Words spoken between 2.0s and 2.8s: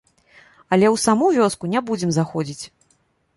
заходзіць.